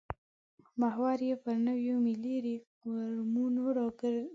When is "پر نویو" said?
1.43-1.95